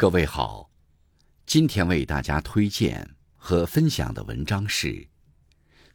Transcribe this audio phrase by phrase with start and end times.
[0.00, 0.70] 各位好，
[1.44, 5.04] 今天为大家推荐和分享的文章是：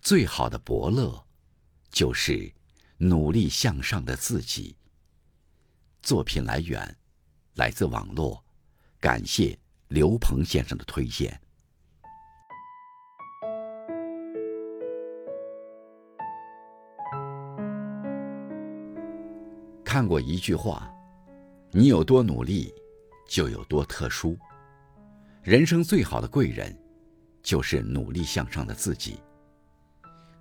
[0.02, 1.26] 最好的伯乐，
[1.90, 2.54] 就是
[2.98, 4.76] 努力向上的自己。
[6.02, 6.98] 作品来源
[7.54, 8.44] 来自网络，
[9.00, 9.58] 感谢
[9.88, 11.40] 刘鹏先生的推荐。
[19.82, 20.94] 看过一句话：
[21.72, 22.70] 你有多努力。
[23.28, 24.38] 就有多特殊。
[25.42, 26.74] 人生最好的贵人，
[27.42, 29.20] 就是努力向上的自己。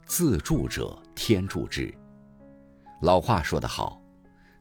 [0.06, 1.92] 自助者天助之。
[3.00, 4.00] 老话说得好：“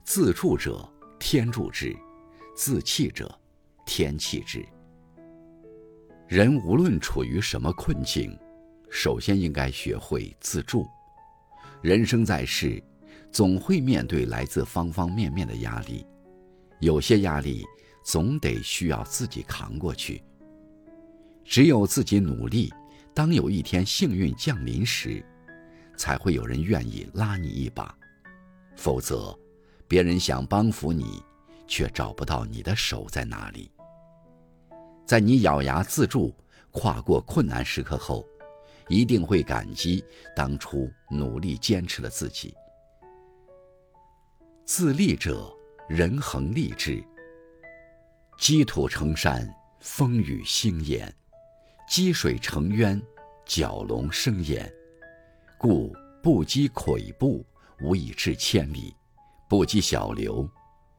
[0.03, 0.87] 自助者
[1.19, 1.95] 天助之，
[2.55, 3.39] 自弃者
[3.85, 4.65] 天弃之。”
[6.27, 8.35] 人无论处于什么困境，
[8.89, 10.87] 首先应该学会自助。
[11.81, 12.81] 人生在世，
[13.31, 16.05] 总会面对来自方方面面的压力，
[16.79, 17.63] 有些压力。
[18.03, 20.23] 总得需要自己扛过去。
[21.43, 22.71] 只有自己努力，
[23.13, 25.23] 当有一天幸运降临时，
[25.97, 27.95] 才会有人愿意拉你一把。
[28.75, 29.37] 否则，
[29.87, 31.21] 别人想帮扶你，
[31.67, 33.69] 却找不到你的手在哪里。
[35.05, 36.33] 在你咬牙自助、
[36.71, 38.25] 跨过困难时刻后，
[38.87, 40.03] 一定会感激
[40.35, 42.55] 当初努力坚持了自己。
[44.63, 45.53] 自立者，
[45.89, 47.03] 人恒立志。
[48.41, 49.47] 积土成山，
[49.81, 51.07] 风雨兴焉；
[51.87, 52.99] 积水成渊，
[53.45, 54.67] 蛟龙生焉。
[55.59, 57.45] 故不积跬步，
[57.83, 58.95] 无以至千里；
[59.47, 60.49] 不积小流，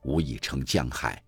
[0.05, 1.21] 无以成江海。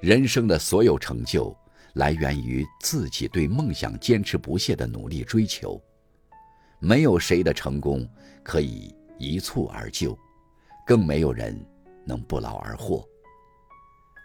[0.00, 1.52] 人生的所有成就，
[1.94, 5.82] 来源于自己对梦想坚持不懈的努力追求。
[6.78, 8.08] 没有谁的成功
[8.44, 10.16] 可以一蹴而就，
[10.86, 11.60] 更没有人
[12.06, 13.04] 能不劳而获。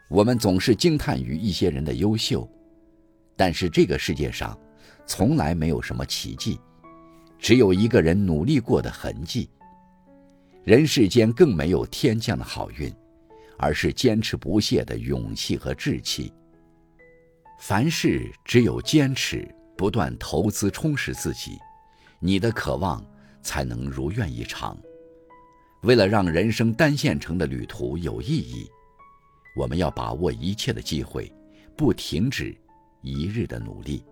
[0.10, 2.50] 我们总是惊叹于一些人的优秀，
[3.36, 4.58] 但是这个世界上，
[5.06, 6.60] 从来没有什么奇迹，
[7.38, 9.48] 只有一个人努力过的痕迹。
[10.64, 12.92] 人世间更没有天降的好运，
[13.60, 16.34] 而是坚持不懈的勇气和志气。
[17.60, 19.48] 凡事只有坚持，
[19.78, 21.60] 不断投资充实自己，
[22.20, 23.06] 你的渴望
[23.44, 24.76] 才能如愿以偿。
[25.84, 28.68] 为了让人生单线程的旅途有意义。
[29.56, 31.32] 我们要把握一切的机会，
[31.76, 32.56] 不停止
[33.02, 34.06] 一日的努力。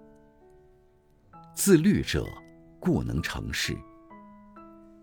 [1.54, 2.28] 自律者，
[2.80, 3.78] 故能成事。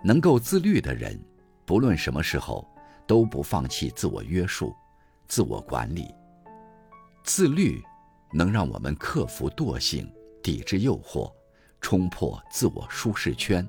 [0.05, 1.19] 能够自律的人，
[1.65, 2.67] 不论什么时候
[3.07, 4.75] 都不放弃自我约束、
[5.27, 6.15] 自我管理。
[7.25, 7.83] 自律
[8.33, 10.13] 能让我们克服惰性，
[10.43, 11.33] 抵制诱惑，
[11.81, 13.67] 冲破自我舒适圈，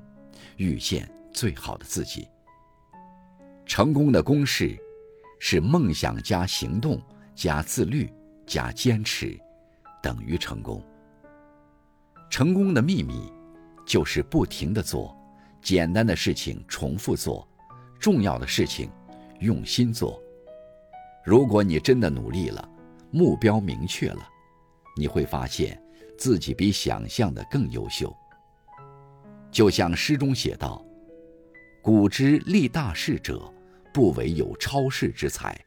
[0.56, 2.28] 遇见最好的自己。
[3.64, 4.78] 成功的公式。
[5.38, 7.00] 是梦想加行动
[7.34, 8.12] 加自律
[8.46, 9.38] 加坚持，
[10.02, 10.82] 等于成功。
[12.30, 13.32] 成功的秘密，
[13.86, 15.16] 就是不停的做，
[15.62, 17.46] 简单的事情重复做，
[18.00, 18.90] 重要的事情
[19.40, 20.20] 用心做。
[21.24, 22.68] 如果你真的努力了，
[23.10, 24.28] 目标明确了，
[24.96, 25.80] 你会发现
[26.18, 28.14] 自己比想象的更优秀。
[29.50, 30.84] 就像诗中写道
[31.82, 33.50] ：“古之立大事者。”
[33.96, 35.58] 不唯有超世之才，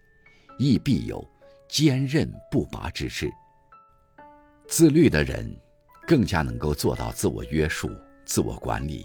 [0.59, 1.27] 亦必有
[1.67, 3.27] 坚韧不拔之志。
[4.67, 5.51] 自律的人，
[6.05, 7.89] 更加能够做到自我约束、
[8.25, 9.03] 自我管理，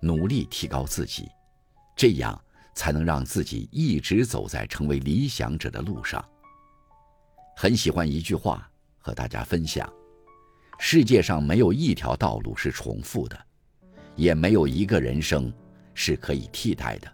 [0.00, 1.28] 努力提高自己，
[1.94, 2.36] 这样
[2.74, 6.28] 才能让自己一直走在成为理想者的路上。
[7.56, 8.68] 很喜欢一句话，
[8.98, 9.88] 和大家分享：
[10.80, 13.38] 世界上没有一条道路是重复的，
[14.16, 15.54] 也没有一个人生
[15.94, 17.08] 是可以替代的。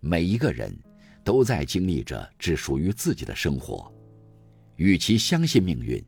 [0.00, 0.76] 每一个人
[1.24, 3.92] 都在经历着只属于自己的生活，
[4.76, 6.02] 与其相信命运，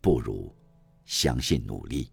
[0.00, 0.54] 不如
[1.04, 2.10] 相信努力。